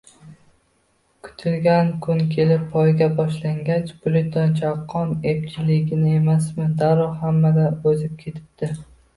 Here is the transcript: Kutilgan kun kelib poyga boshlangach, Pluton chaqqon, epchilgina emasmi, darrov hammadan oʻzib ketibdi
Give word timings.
Kutilgan 1.25 1.91
kun 2.05 2.23
kelib 2.31 2.63
poyga 2.71 3.09
boshlangach, 3.19 3.93
Pluton 4.07 4.57
chaqqon, 4.63 5.13
epchilgina 5.35 6.17
emasmi, 6.23 6.67
darrov 6.83 7.13
hammadan 7.27 7.81
oʻzib 7.93 8.19
ketibdi 8.25 8.77